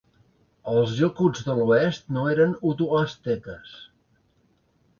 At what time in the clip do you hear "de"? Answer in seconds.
1.49-1.57